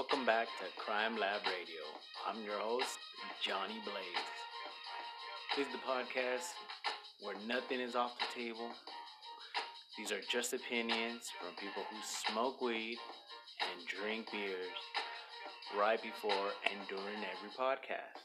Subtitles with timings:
[0.00, 1.84] Welcome back to Crime Lab Radio.
[2.26, 2.98] I'm your host,
[3.42, 4.28] Johnny Blaze.
[5.54, 6.54] This is the podcast
[7.20, 8.70] where nothing is off the table.
[9.98, 12.96] These are just opinions from people who smoke weed
[13.60, 14.72] and drink beers
[15.78, 18.24] right before and during every podcast.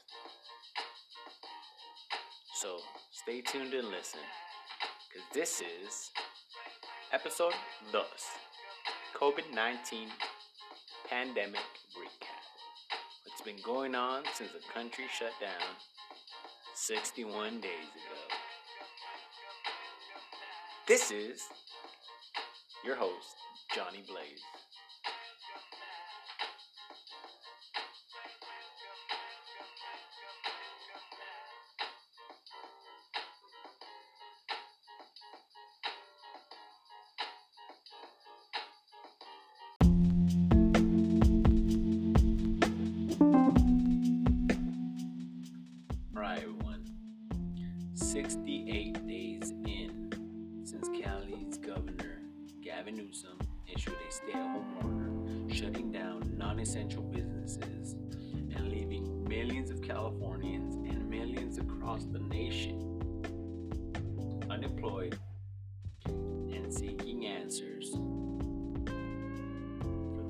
[2.54, 2.78] So
[3.10, 4.20] stay tuned and listen,
[5.12, 6.10] because this is
[7.12, 7.52] episode
[7.92, 8.24] thus
[9.14, 10.08] COVID 19
[11.08, 11.75] pandemic
[13.46, 15.76] been going on since the country shut down
[16.74, 18.36] 61 days ago.
[20.88, 21.42] This is
[22.84, 23.36] your host,
[23.72, 24.42] Johnny Blaze.
[56.56, 57.94] Down non essential businesses
[58.54, 62.82] and leaving millions of Californians and millions across the nation
[64.50, 65.18] unemployed
[66.06, 68.88] and seeking answers from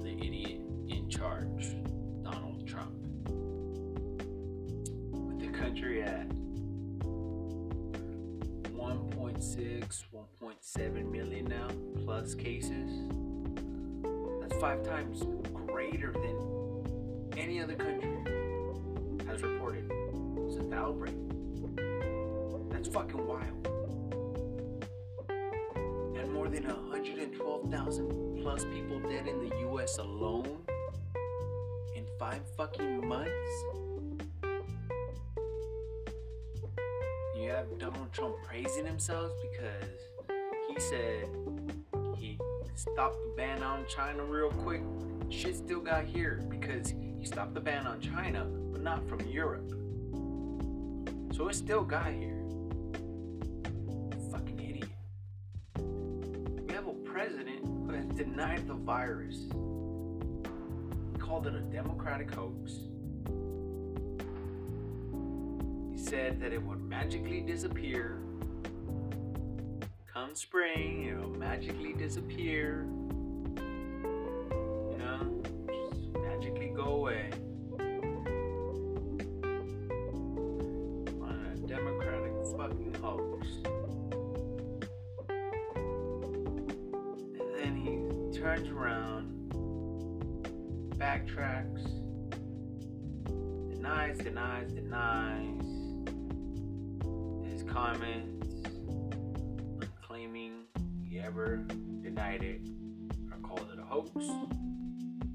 [0.02, 1.76] the idiot in charge,
[2.22, 2.92] Donald Trump.
[5.12, 6.28] With the country at
[8.74, 11.68] 1.6, 1.7 million now
[12.04, 12.90] plus cases.
[14.40, 15.22] That's five times
[15.90, 18.16] greater than any other country
[19.28, 19.88] has reported
[20.48, 21.14] since the outbreak.
[22.70, 23.68] That's fucking wild.
[25.28, 30.58] And more than 112,000 plus people dead in the US alone
[31.94, 33.30] in five fucking months.
[37.36, 40.00] You have Donald Trump praising himself because
[40.68, 41.28] he said
[42.16, 42.38] he
[42.74, 44.82] stopped the ban on China real quick.
[45.28, 49.70] Shit still got here because he stopped the ban on China, but not from Europe.
[51.34, 52.42] So it still got here.
[54.30, 54.88] Fucking idiot.
[56.66, 59.36] We have a president who has denied the virus.
[61.12, 62.72] He called it a democratic hoax.
[65.92, 68.22] He said that it would magically disappear.
[70.12, 72.86] Come spring, it'll magically disappear.
[82.52, 83.46] Fucking hoax.
[87.38, 89.32] And then he turns around,
[90.96, 91.82] backtracks,
[93.70, 95.62] denies, denies, denies
[97.50, 98.46] his comments
[100.02, 100.64] claiming
[101.02, 101.64] he ever
[102.02, 102.60] denied it
[103.30, 104.10] or called it a hoax.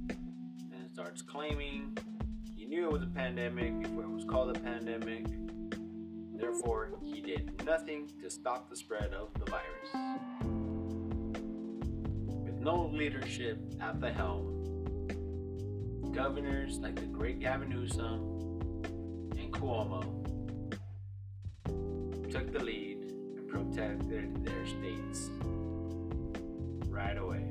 [0.07, 1.97] Then starts claiming
[2.55, 5.25] he knew it was a pandemic before it was called a pandemic.
[6.41, 9.89] Therefore, he did nothing to stop the spread of the virus.
[12.43, 14.57] With no leadership at the helm,
[16.11, 18.39] governors like the great Gavin Newsom
[19.37, 20.01] and Cuomo
[22.31, 25.29] took the lead and protected their states
[26.87, 27.45] right away.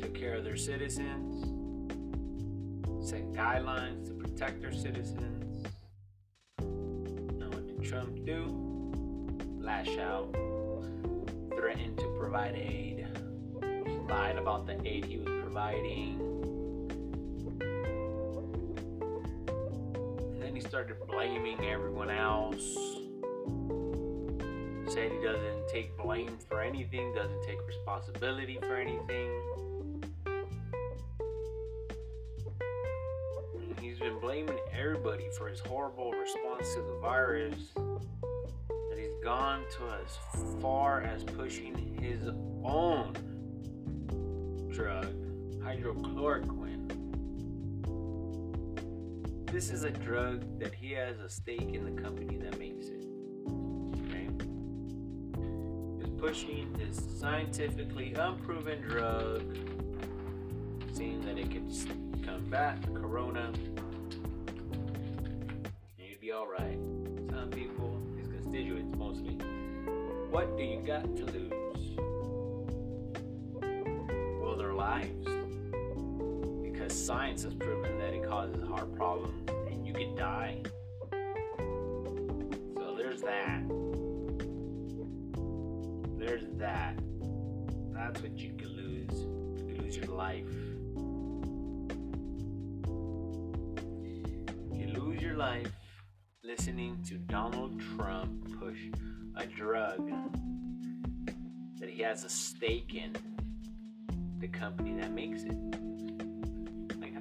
[0.00, 1.44] Took care of their citizens,
[3.08, 5.43] set guidelines to protect their citizens.
[7.84, 8.46] Trump do?
[9.60, 10.34] Lash out,
[11.54, 13.06] threatened to provide aid,
[14.08, 16.18] lied about the aid he was providing.
[20.32, 22.74] And then he started blaming everyone else.
[24.92, 29.73] Said he doesn't take blame for anything, doesn't take responsibility for anything.
[35.84, 37.56] Horrible response to the virus.
[37.74, 40.18] That he's gone to as
[40.62, 42.26] far as pushing his
[42.64, 43.12] own
[44.72, 45.12] drug,
[45.62, 46.90] hydrochloroquine.
[49.52, 53.04] This is a drug that he has a stake in the company that makes it.
[54.06, 54.28] Okay?
[55.98, 59.42] He's pushing this scientifically unproven drug,
[60.94, 61.70] saying that it can
[62.24, 63.52] combat corona.
[66.34, 66.78] And alright.
[67.30, 69.34] Some people, his constituents mostly.
[70.30, 71.96] What do you got to lose?
[74.40, 75.28] Well, their lives.
[76.62, 80.60] Because science has proven that it causes heart problems and you could die.
[82.78, 83.62] So there's that.
[86.18, 86.98] There's that.
[87.92, 89.26] That's what you could lose.
[89.56, 90.50] You could lose your life.
[94.72, 95.73] You lose your life
[96.64, 98.78] listening to Donald Trump push
[99.36, 100.10] a drug
[101.78, 103.14] that he has a stake in
[104.38, 105.54] the company that makes it.
[106.98, 107.12] Like,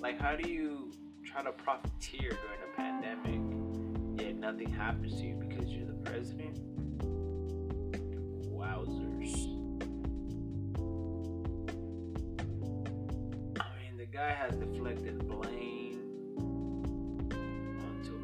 [0.00, 0.92] like how do you
[1.24, 6.69] try to profiteer during a pandemic yet nothing happens to you because you're the president?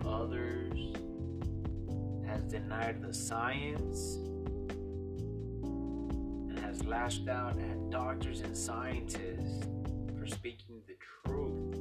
[0.06, 0.78] Others,
[2.26, 4.18] has denied the science
[5.62, 9.66] and has lashed out at doctors and scientists
[10.18, 10.94] for speaking the
[11.24, 11.74] truth.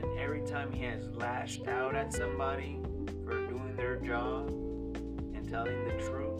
[0.00, 2.78] And every time he has lashed out at somebody
[3.24, 6.30] for doing their job and telling the truth,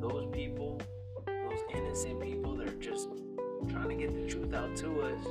[0.00, 0.80] those people,
[1.26, 3.08] those innocent people that are just
[3.70, 5.26] trying to get the truth out to us,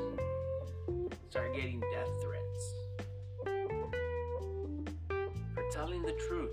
[1.33, 2.75] start getting death threats
[5.55, 6.51] for telling the truth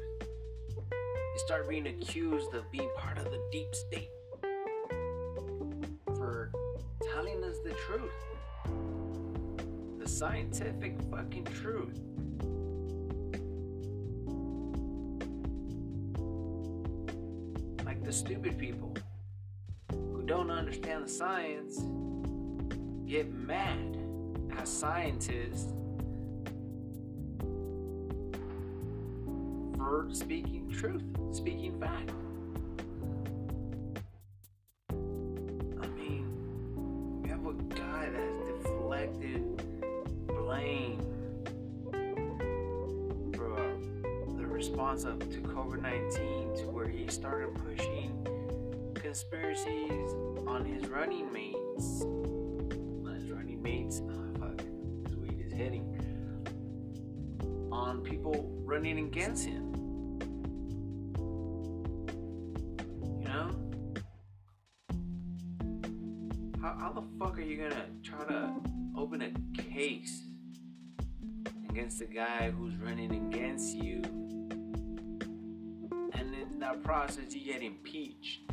[0.89, 4.09] You start being accused of being part of the deep state
[6.17, 6.51] for
[7.13, 8.11] telling us the truth.
[9.99, 12.01] The scientific fucking truth.
[17.85, 18.95] Like the stupid people
[19.91, 21.81] who don't understand the science
[23.07, 24.00] get mad
[24.57, 25.73] as scientists
[29.77, 31.03] for speaking truth
[31.33, 32.11] speaking fact.
[35.83, 39.45] I mean, we have a guy that has deflected
[40.27, 41.01] blame
[43.35, 43.77] for
[44.37, 48.27] the response of to COVID 19 to where he started pushing
[48.95, 50.15] conspiracies
[50.47, 52.05] on his running mates.
[58.81, 59.75] Running against him.
[63.19, 63.51] You know?
[66.63, 68.55] How, how the fuck are you gonna try to
[68.97, 70.23] open a case
[71.69, 74.01] against the guy who's running against you.
[76.15, 78.51] And in that process, you get impeached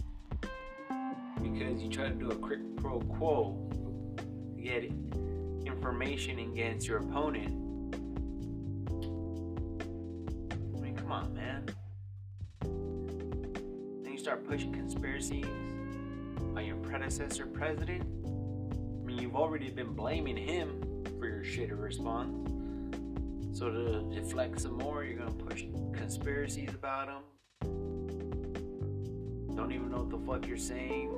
[1.42, 3.70] because you try to do a quick pro quo
[4.18, 4.92] to get
[5.66, 7.67] information against your opponent.
[14.28, 15.46] Start pushing conspiracies
[16.58, 18.02] on your predecessor president.
[18.26, 20.82] I mean, you've already been blaming him
[21.18, 22.52] for your shitty response.
[23.58, 25.64] So to deflect some more, you're gonna push
[25.94, 27.22] conspiracies about him.
[29.56, 31.10] Don't even know what the fuck you're saying.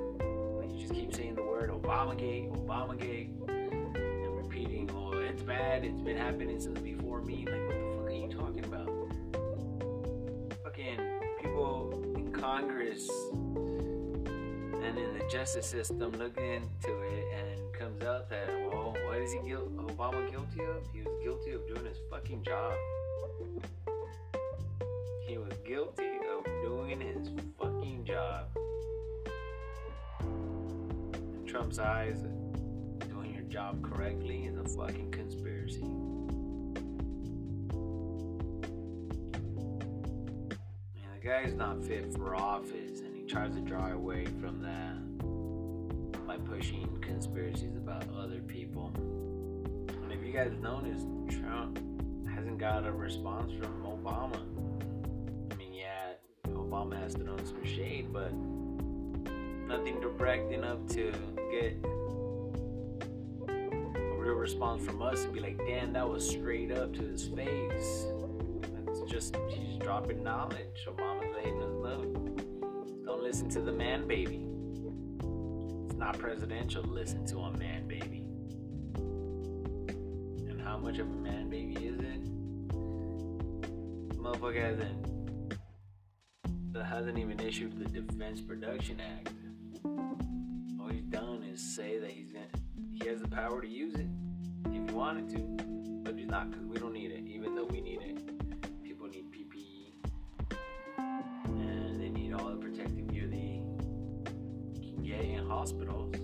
[0.70, 5.84] You just keep saying the word Obamagate, Obamagate, and repeating, "Oh, it's bad.
[5.84, 7.59] It's been happening since before me." Like,
[12.90, 12.98] And
[14.98, 19.38] in the justice system looking into it, and comes out that well, what is he
[19.48, 19.76] guilty?
[19.76, 20.82] Obama guilty of?
[20.92, 22.72] He was guilty of doing his fucking job.
[25.28, 27.28] He was guilty of doing his
[27.60, 28.46] fucking job.
[31.14, 32.24] In Trump's eyes,
[33.08, 35.84] doing your job correctly is a fucking conspiracy.
[41.30, 44.96] Guy's not fit for office, and he tries to draw away from that
[46.26, 51.78] by pushing conspiracies about other people And if you guys noticed, Trump
[52.34, 54.40] hasn't got a response from Obama.
[55.52, 56.14] I mean, yeah,
[56.48, 58.32] Obama has thrown some shade, but
[59.68, 61.12] nothing direct enough to
[61.52, 61.76] get
[63.48, 67.28] a real response from us and be like, damn, that was straight up to his
[67.28, 68.06] face.
[69.20, 70.86] Just, he's dropping knowledge.
[70.88, 73.04] Obama's letting us love.
[73.04, 74.46] Don't listen to the man baby.
[75.84, 78.24] It's not presidential listen to a man baby
[80.48, 82.24] And how much of a man baby is it?
[84.16, 85.06] Motherfucker hasn't
[86.82, 89.34] hasn't even issued the Defense Production Act.
[90.80, 92.46] All he's done is say that he's gonna
[92.90, 94.06] he has the power to use it
[94.64, 95.40] if he wanted to,
[96.04, 98.29] but he's not because we don't need it, even though we need it.
[105.50, 106.14] Hospitals.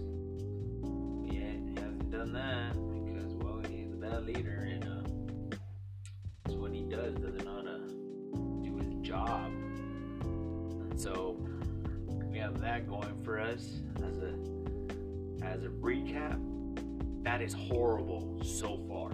[1.28, 1.36] He
[1.74, 5.56] hasn't done that because, well, he's a bad leader and uh,
[6.44, 7.16] that's what he does.
[7.16, 7.80] Doesn't know how to
[8.62, 9.46] do his job.
[10.20, 11.44] And so
[12.30, 14.34] we have that going for us as a
[15.44, 16.40] as a recap.
[17.24, 19.10] That is horrible so far.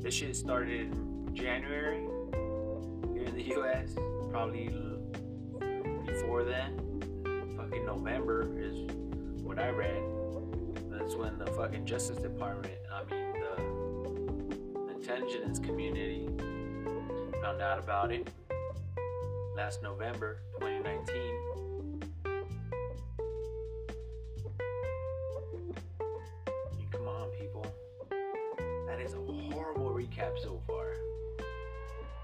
[0.00, 2.06] This shit started in January
[3.12, 3.96] here in the US.
[4.30, 4.68] Probably
[6.20, 6.74] before then.
[7.56, 8.90] Fucking November is
[9.42, 10.02] what I read.
[10.90, 16.28] That's when the fucking Justice Department, I mean, the intelligence community
[17.40, 18.28] found out about it
[19.56, 22.02] last November 2019.
[26.90, 27.66] Come on, people.
[28.88, 29.18] That is a
[29.52, 30.94] horrible recap so far.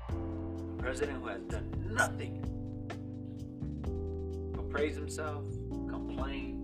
[0.09, 2.54] A president who has done nothing
[4.75, 5.45] praise himself,
[5.89, 6.61] complain,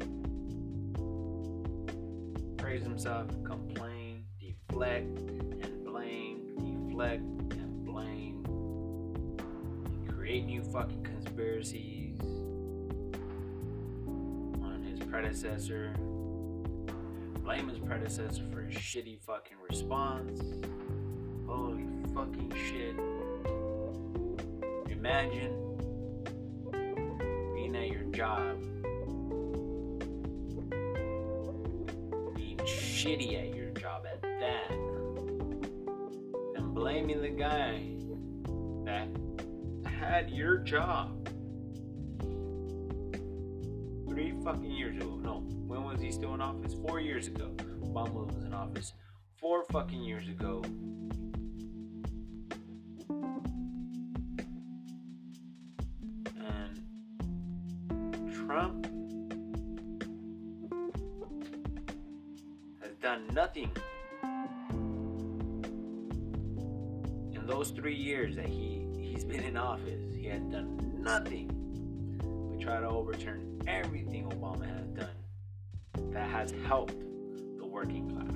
[2.57, 6.40] praise himself, complain, deflect, and blame,
[6.88, 8.43] deflect, and blame,
[9.38, 12.21] and create new fucking conspiracies
[14.61, 15.95] on his predecessor
[17.45, 20.40] blame his predecessor for his shitty fucking response.
[21.47, 22.97] Holy fucking shit.
[24.90, 25.70] Imagine
[28.21, 28.61] job,
[32.35, 34.71] being shitty at your job at that,
[36.55, 37.81] and blaming the guy
[38.85, 39.09] that
[39.91, 41.31] had your job
[44.07, 45.19] three fucking years ago.
[45.23, 46.75] No, when was he still in office?
[46.87, 47.50] Four years ago.
[47.81, 48.93] Obama was in office
[49.39, 50.62] four fucking years ago.
[67.33, 70.14] In those three years that he, he's been in office.
[70.14, 71.50] He has done nothing.
[72.50, 75.09] We try to overturn everything Obama has done
[76.12, 76.99] that has helped
[77.59, 78.26] the working class.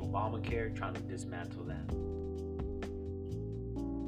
[0.00, 1.88] Obamacare trying to dismantle that.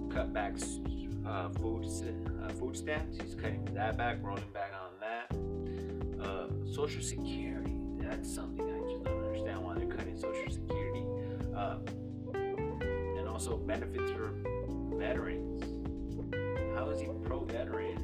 [0.09, 0.79] Cutbacks,
[1.27, 3.19] uh, food uh, food stamps.
[3.21, 6.25] He's cutting that back, rolling back on that.
[6.25, 7.76] Uh, Social Security.
[8.09, 11.03] That's something I just don't understand why they're cutting Social Security.
[11.55, 11.79] Uh,
[13.19, 14.33] and also benefits for
[14.97, 15.65] veterans.
[16.77, 17.99] How is he pro-veteran?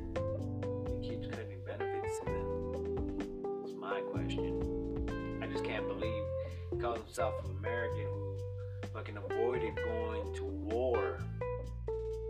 [1.00, 3.62] He keeps cutting benefits to them.
[3.62, 5.38] That's my question.
[5.40, 6.25] I just can't believe
[6.73, 11.21] he calls himself an American who fucking avoided going to war.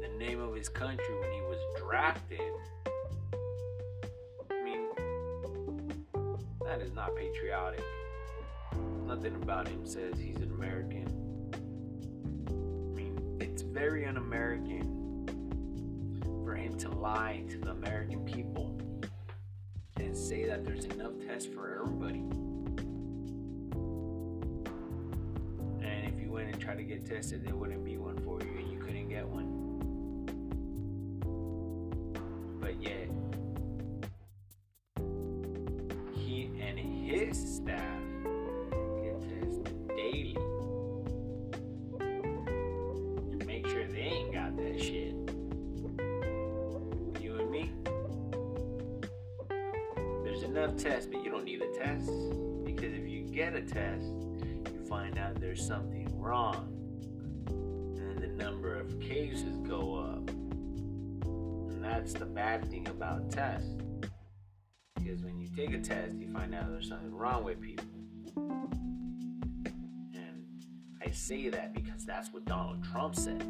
[0.02, 2.52] The name of his country when he was drafted.
[6.83, 7.83] Is not patriotic.
[9.07, 11.07] Nothing about him says he's an American.
[12.49, 14.99] I mean, it's very un American
[16.45, 18.77] for him to lie to the American people
[19.97, 22.25] and say that there's enough tests for everybody.
[25.87, 27.62] And if you went and tried to get tested, there wouldn't
[50.56, 52.11] enough tests, but you don't need a test.
[52.64, 56.68] Because if you get a test, you find out there's something wrong.
[57.97, 60.28] And the number of cases go up.
[60.28, 63.71] And that's the bad thing about tests.
[64.97, 67.87] Because when you take a test, you find out there's something wrong with people.
[70.14, 70.44] And
[71.04, 73.42] I say that because that's what Donald Trump said.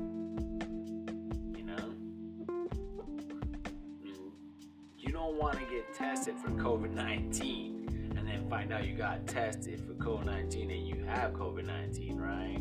[6.02, 10.88] Tested for COVID 19 and then find out you got tested for COVID 19 and
[10.88, 12.58] you have COVID 19, right?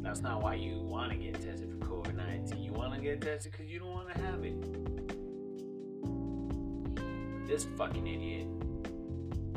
[0.00, 2.62] That's not why you want to get tested for COVID 19.
[2.62, 4.54] You want to get tested because you don't want to have it.
[7.48, 8.46] This fucking idiot.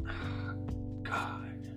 [1.04, 1.68] God.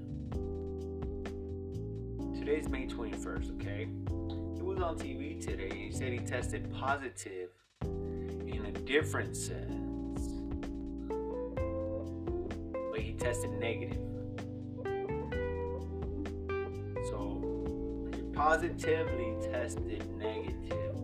[2.38, 3.86] Today's May 21st, okay?
[4.56, 7.50] He was on TV today and he said he tested positive
[7.82, 9.81] in a different sense.
[13.02, 13.98] he tested negative.
[17.10, 17.40] So
[18.14, 20.94] he positively tested negative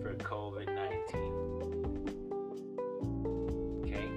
[0.00, 1.24] for COVID 19.
[3.82, 4.08] Okay?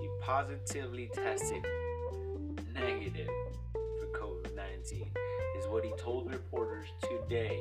[0.00, 1.64] He positively tested
[2.74, 3.30] negative
[3.72, 5.10] for COVID 19,
[5.58, 7.60] is what he told reporters today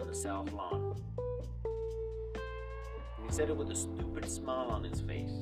[0.00, 1.13] on the South Lawn.
[3.34, 5.32] Said it with a stupid smile on his face.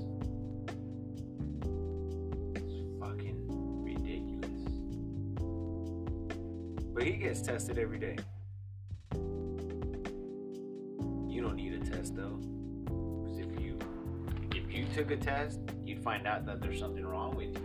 [2.54, 3.44] It's fucking
[3.84, 4.48] ridiculous.
[6.94, 8.16] But he gets tested every day.
[11.28, 12.40] You don't need a test though.
[12.86, 13.78] Because if you
[14.52, 17.62] if you took a test, you'd find out that there's something wrong with you.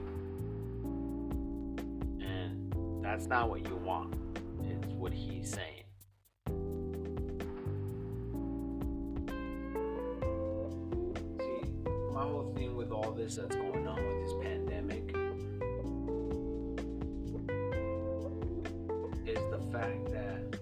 [2.21, 4.13] And that's not what you want.
[4.65, 5.76] It's what he's saying.
[12.17, 15.03] My whole thing with all this that's going on with this pandemic
[19.27, 20.59] is the fact that,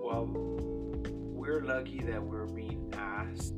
[0.00, 3.54] well, we're lucky that we're being asked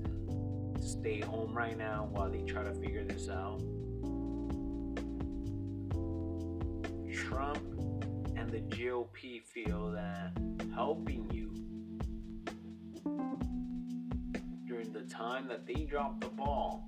[0.75, 3.61] to stay home right now while they try to figure this out.
[7.13, 7.59] Trump
[8.37, 10.33] and the GOP feel that
[10.75, 11.46] helping you
[15.17, 16.87] time that they drop the ball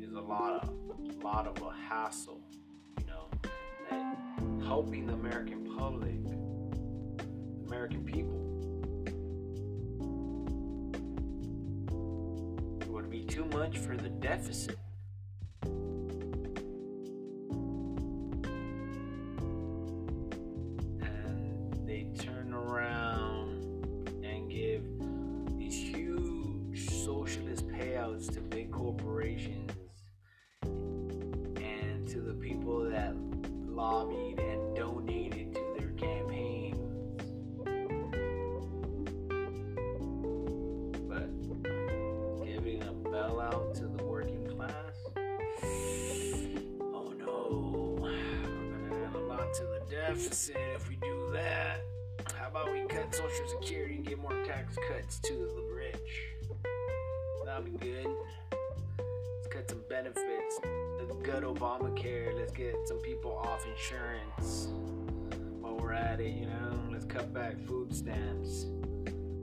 [0.00, 2.40] is a lot of a lot of a hassle,
[2.98, 3.28] you know,
[3.90, 4.16] that
[4.64, 6.16] helping the American public,
[7.66, 8.38] American people
[12.80, 14.77] it would be too much for the deficit.
[24.58, 24.82] Give
[25.56, 29.67] these huge socialist payouts to big corporations
[57.80, 58.06] good.
[58.98, 60.60] Let's cut some benefits.
[60.98, 62.36] Let's gut Obamacare.
[62.36, 64.68] Let's get some people off insurance
[65.60, 66.80] while we're at it, you know.
[66.90, 68.66] Let's cut back food stamps.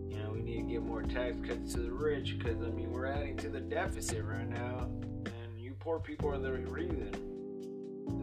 [0.10, 2.92] You know, we need to get more tax cuts to the rich because, I mean,
[2.92, 4.90] we're adding to the deficit right now.
[5.26, 7.12] And you poor people are the reason.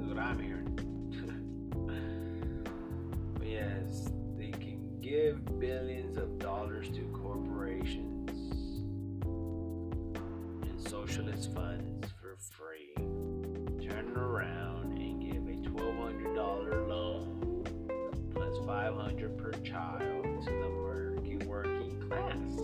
[0.00, 0.78] Is what I'm hearing.
[3.38, 8.11] but yes, they can give billions of dollars to corporations
[10.88, 12.94] socialist funds for free.
[13.88, 17.64] Turn around and give a $1,200 loan
[18.32, 22.58] plus plus $500 per child to the working working class.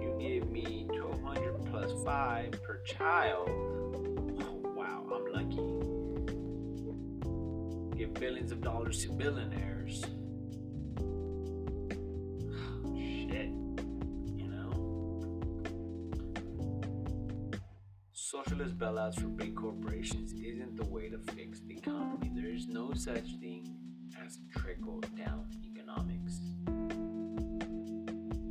[0.00, 3.48] You give me 1,200 plus 5 per child.
[3.48, 5.62] Oh, wow, I'm lucky.
[7.96, 10.04] Give billions of dollars to billionaires.
[18.62, 22.30] Socialist bailouts for big corporations isn't the way to fix the economy.
[22.32, 23.74] There is no such thing
[24.24, 26.38] as trickle down economics.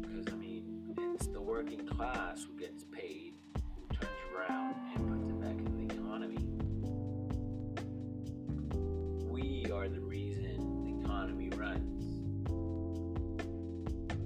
[0.02, 5.30] Because, I mean, it's the working class who gets paid, who turns around and puts
[5.30, 6.46] it back in the economy.
[9.32, 12.04] We are the reason the economy runs.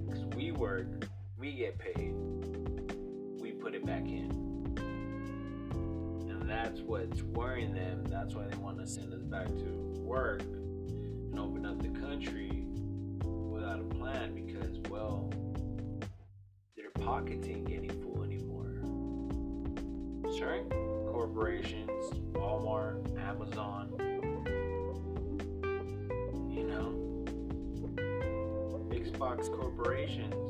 [0.04, 1.06] Because we work,
[1.38, 2.12] we get paid,
[3.40, 4.55] we put it back in.
[6.46, 8.04] That's what's worrying them.
[8.04, 9.64] That's why they want to send us back to
[9.98, 12.66] work and open up the country
[13.24, 15.28] without a plan because, well,
[16.76, 18.76] their pockets ain't getting full anymore.
[20.38, 20.68] Certain
[21.10, 21.90] corporations,
[22.32, 23.92] Walmart, Amazon,
[26.48, 26.92] you know,
[28.88, 30.45] big box corporations,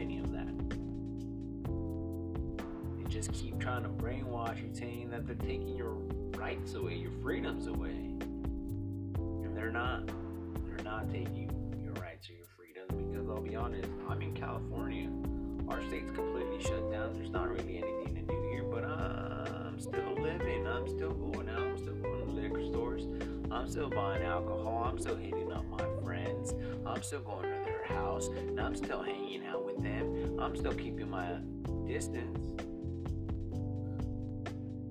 [0.00, 0.48] any of that.
[2.96, 5.92] They just keep trying to brainwash you, saying that they're taking your
[6.38, 7.90] rights away, your freedoms away.
[7.90, 10.06] And they're not.
[10.64, 11.50] They're not taking
[11.82, 15.10] your rights or your freedoms because I'll be honest, I'm in California.
[15.68, 17.12] Our state's completely shut down.
[17.14, 20.66] There's not really anything to do here, but I'm still living.
[20.66, 21.60] I'm still going out.
[21.60, 23.06] I'm still going to liquor stores.
[23.52, 24.84] I'm still buying alcohol.
[24.84, 26.54] I'm still hitting up my friends.
[26.86, 27.59] I'm still going to
[27.90, 30.38] house and I'm still hanging out with them.
[30.40, 31.38] I'm still keeping my
[31.86, 32.38] distance.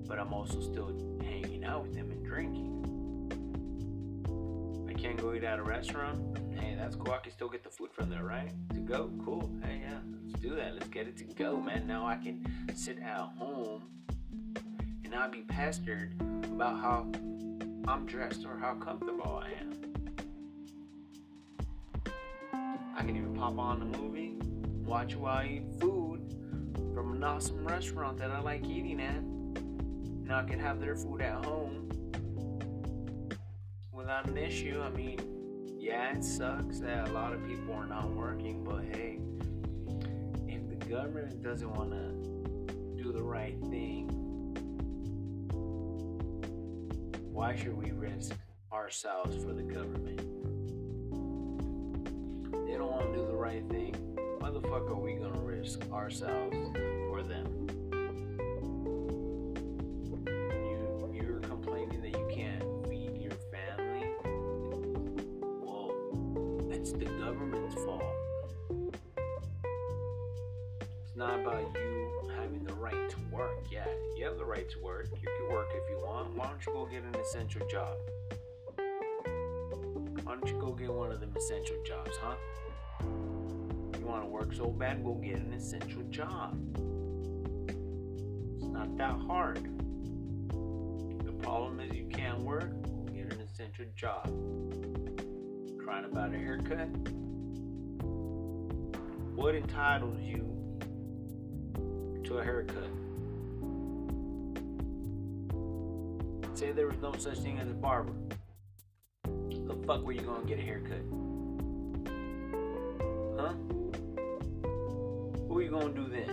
[0.06, 2.76] But I'm also still hanging out with them and drinking.
[4.88, 6.38] I can't go eat at a restaurant.
[6.58, 7.12] Hey, that's cool.
[7.12, 8.50] I can still get the food from there, right?
[8.74, 9.50] To go, cool.
[9.62, 10.74] Hey, yeah, let's do that.
[10.74, 11.86] Let's get it to go, man.
[11.86, 13.82] Now I can sit at home
[15.04, 17.06] and not be pestered about how
[17.88, 19.89] I'm dressed or how comfortable I am.
[23.00, 24.34] I can even pop on a movie,
[24.84, 26.20] watch while I eat food
[26.92, 29.22] from an awesome restaurant that I like eating at.
[30.28, 31.88] Now I can have their food at home
[33.90, 34.82] without an issue.
[34.84, 35.18] I mean,
[35.78, 39.18] yeah, it sucks that a lot of people are not working, but hey,
[40.46, 44.10] if the government doesn't want to do the right thing,
[47.32, 48.34] why should we risk
[48.70, 50.29] ourselves for the government?
[53.00, 53.94] Do the right thing.
[54.38, 56.56] Why the fuck are we gonna risk ourselves
[57.08, 57.66] for them?
[60.26, 64.06] You you're complaining that you can't feed your family.
[66.70, 68.02] It's the government's fault.
[71.02, 73.64] It's not about you having the right to work.
[73.70, 75.08] Yeah, you have the right to work.
[75.20, 76.36] You can work if you want.
[76.36, 77.96] Why don't you go get an essential job?
[80.22, 82.36] Why don't you go get one of them essential jobs, huh?
[83.98, 86.58] You want to work so bad, go get an essential job.
[88.56, 89.68] It's not that hard.
[91.24, 94.26] The problem is you can't work, go get an essential job.
[95.82, 96.88] Crying about a haircut?
[99.34, 100.46] What entitles you
[102.24, 102.88] to a haircut?
[106.54, 108.12] Say there was no such thing as a barber.
[109.24, 111.00] The fuck were you gonna get a haircut?
[113.40, 113.54] Huh?
[115.48, 116.26] What are you gonna do then?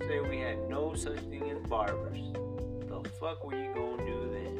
[0.00, 2.18] Say we had no such thing as barbers.
[2.88, 4.54] The fuck were you gonna do then?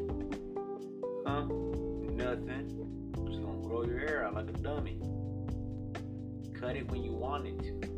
[1.27, 1.47] Huh?
[2.15, 2.69] Nothing.
[3.27, 5.01] Just gonna grow your hair out like a dummy.
[6.55, 7.91] Cut it when you want it to.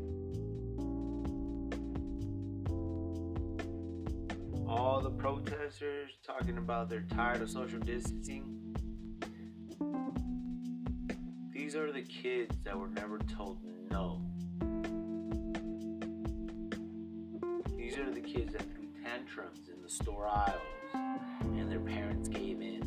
[4.66, 8.55] all the protesters talking about they're tired of social distancing.
[11.66, 13.58] These are the kids that were never told
[13.90, 14.22] no.
[17.76, 20.60] These are the kids that threw tantrums in the store aisles
[21.42, 22.82] and their parents gave in.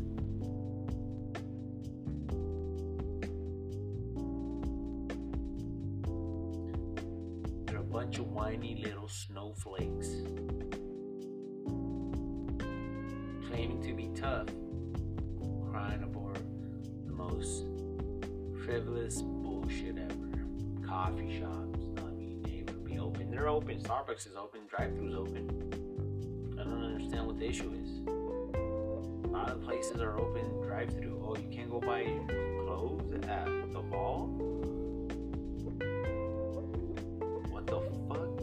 [7.65, 10.07] They're a bunch of whiny little snowflakes.
[13.49, 14.47] claiming to be tough,
[23.69, 23.84] open.
[23.84, 24.62] Starbucks is open.
[24.67, 26.58] Drive-throughs open.
[26.60, 27.89] I don't understand what the issue is.
[29.25, 30.62] A lot of places are open.
[30.62, 31.23] Drive-through.
[31.23, 32.05] Oh, you can't go buy
[32.63, 34.27] clothes at the mall.
[37.49, 38.41] What the fuck?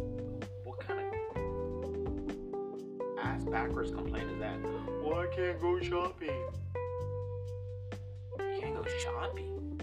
[0.65, 1.07] What kind of
[3.19, 4.59] ass backwards complaint is that?
[5.03, 6.41] Well, I can't go shopping.
[8.39, 9.81] You can't go shopping?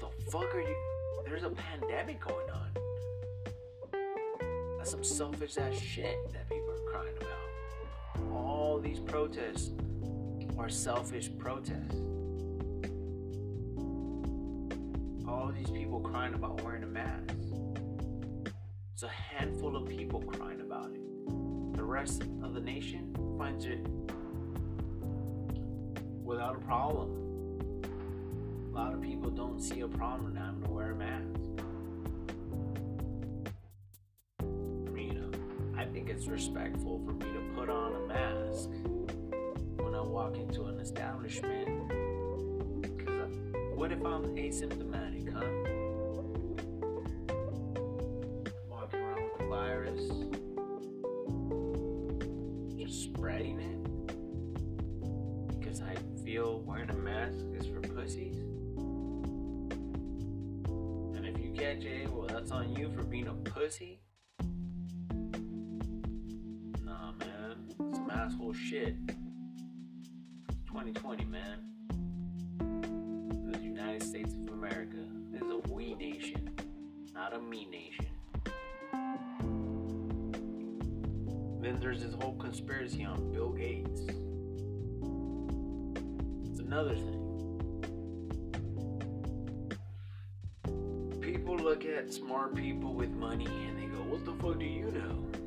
[0.00, 0.76] The fuck are you?
[1.24, 2.69] There's a pandemic going on.
[4.90, 8.32] Some selfish ass shit that people are crying about.
[8.34, 9.70] All these protests
[10.58, 11.94] are selfish protests.
[15.28, 17.36] All these people crying about wearing a mask.
[18.92, 21.00] It's a handful of people crying about it
[21.76, 23.86] the rest of the nation finds it
[26.24, 27.10] without a problem.
[28.70, 31.29] A lot of people don't see a problem in having to wear a mask.
[36.30, 38.68] I think it's respectful for me to put on a mask
[39.78, 41.68] when I walk into an establishment.
[43.74, 45.44] What if I'm asymptomatic, huh?
[48.68, 50.02] Walking around with the virus
[52.78, 53.80] just spreading it
[55.58, 58.36] because I feel wearing a mask is for pussies.
[61.16, 64.00] And if you catch it, well, that's on you for being a pussy.
[68.30, 68.94] Asshole shit.
[70.66, 71.58] 2020, man.
[73.50, 74.98] The United States of America
[75.34, 76.50] is a we nation,
[77.12, 78.06] not a me nation.
[81.60, 84.02] Then there's this whole conspiracy on Bill Gates.
[86.50, 87.16] It's another thing.
[91.20, 94.90] People look at smart people with money and they go, What the fuck do you
[94.92, 95.39] know?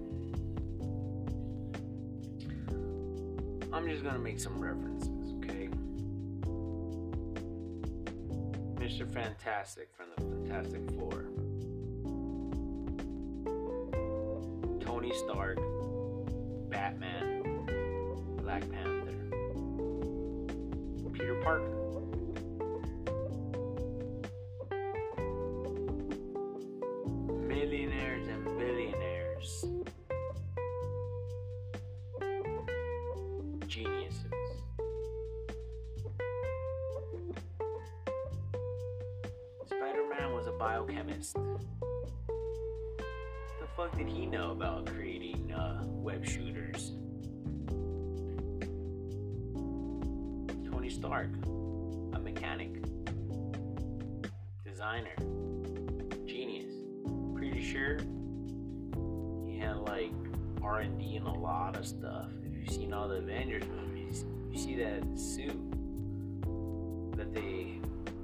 [3.84, 5.68] I'm just gonna make some references, okay?
[8.76, 9.06] Mr.
[9.14, 11.26] Fantastic from the Fantastic Four.
[14.80, 15.60] Tony Stark,
[16.70, 17.44] Batman,
[18.38, 19.12] Black Panther,
[21.12, 21.83] Peter Parker.
[40.86, 41.36] Biochemist.
[42.96, 46.92] The fuck did he know about creating uh, web shooters?
[50.70, 51.30] Tony Stark,
[52.14, 52.84] a mechanic,
[54.66, 55.16] designer,
[56.26, 56.74] genius.
[57.36, 58.00] Pretty sure
[59.48, 60.12] he had like
[60.62, 62.30] R and a lot of stuff.
[62.44, 65.58] If you've seen all the Avengers movies, you see that suit
[67.16, 67.80] that they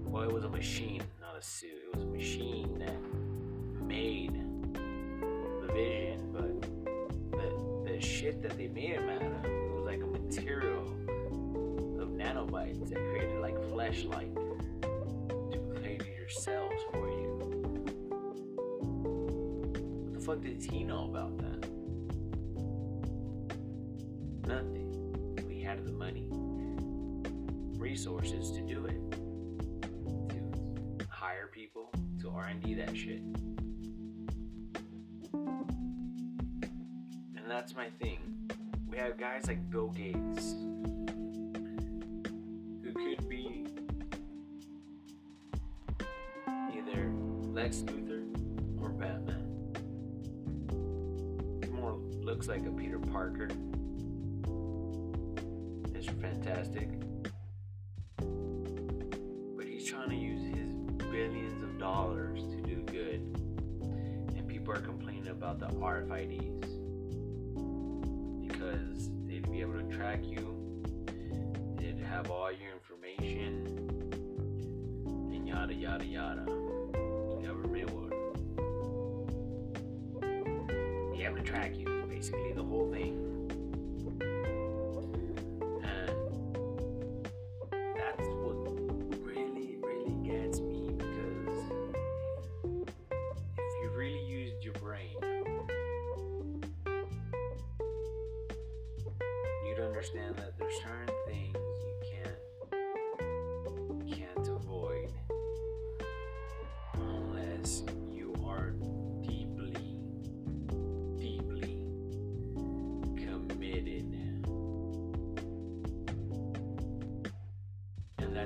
[0.05, 1.98] well it was a machine, not a suit.
[3.89, 4.35] Made
[5.61, 6.61] the vision, but
[7.31, 10.83] the the shit that they made him out of, it was like a material
[11.99, 14.33] of nanobites that created like fleshlight
[15.51, 17.31] duplicated your cells for you.
[20.05, 21.67] What the fuck does he know about that?
[24.47, 24.85] Nothing.
[25.47, 26.27] We had the money,
[27.79, 29.01] resources to do it,
[30.29, 33.23] to hire people to R&D that shit.
[37.59, 38.19] That's my thing.
[38.89, 40.55] We have guys like Bill Gates
[72.89, 73.53] information,
[75.31, 76.43] and yada yada yada.
[76.45, 78.09] The government would
[81.13, 83.25] be able to track you, basically the whole thing.
[85.83, 86.09] And
[87.95, 88.55] that's what
[89.21, 89.77] really,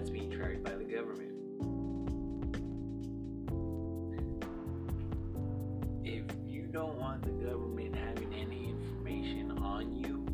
[0.03, 1.31] that's being tracked by the government.
[6.03, 10.25] If you don't want the government having any information on you,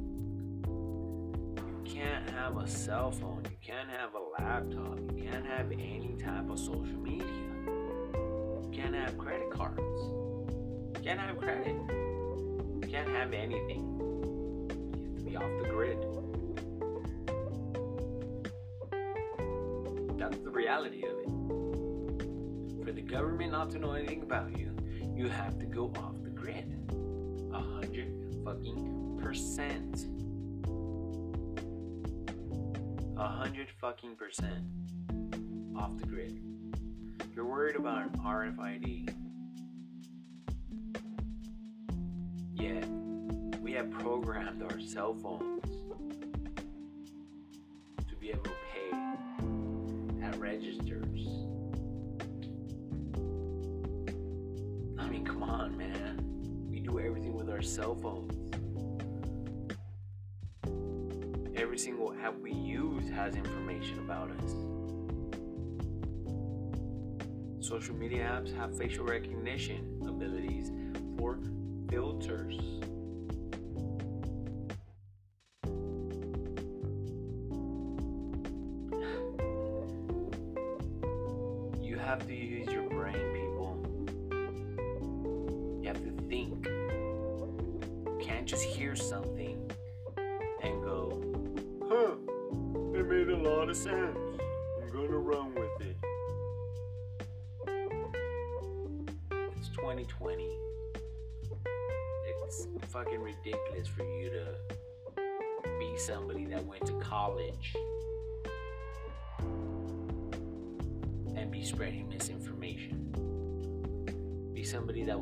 [1.56, 6.16] you can't have a cell phone, you can't have a laptop, you can't have any
[6.20, 7.28] type of social media.
[7.68, 9.78] You can't have credit cards.
[9.78, 11.68] You can't have credit.
[11.68, 13.86] You can't have anything.
[14.00, 16.19] You have to be off the grid.
[20.20, 21.30] That's the reality of it.
[22.84, 24.76] For the government not to know anything about you,
[25.16, 26.76] you have to go off the grid.
[27.54, 30.08] A hundred fucking percent.
[33.18, 34.66] A hundred fucking percent
[35.78, 36.38] off the grid.
[37.34, 39.14] You're worried about an RFID.
[42.56, 42.86] Yeah,
[43.62, 45.64] we have programmed our cell phones
[48.10, 48.59] to be able
[50.40, 51.28] registers.
[54.98, 56.24] I mean, come on, man.
[56.70, 58.34] We do everything with our cell phones.
[61.56, 64.56] Every single app we use has information about us.
[67.66, 70.72] Social media apps have facial recognition abilities
[71.18, 71.38] for
[71.90, 72.56] filters.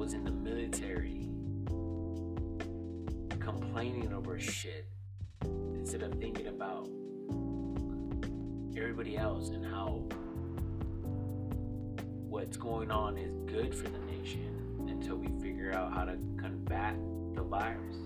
[0.08, 1.28] Was in the military
[3.41, 4.88] complaining over shit
[5.76, 6.88] instead of thinking about
[8.78, 10.08] everybody else and how
[12.30, 16.96] what's going on is good for the nation until we figure out how to combat
[17.36, 17.98] the virus.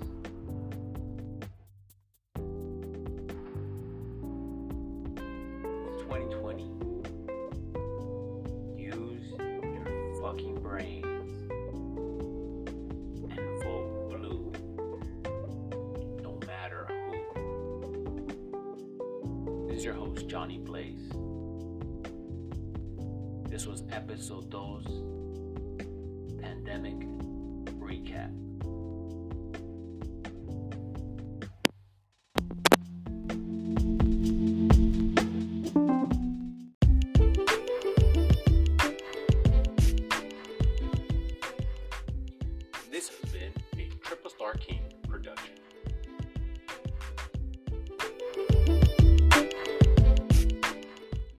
[19.82, 21.10] Is your host, Johnny Blaze.
[23.50, 25.11] This was episode 2